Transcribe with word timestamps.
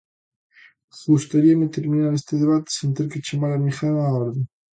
Gustaríame 1.05 1.67
terminar 1.69 2.11
este 2.13 2.35
debate 2.43 2.69
sen 2.77 2.89
ter 2.97 3.07
que 3.11 3.23
chamar 3.27 3.51
a 3.53 3.61
ninguén 3.65 3.93
á 4.03 4.05
orde. 4.21 4.41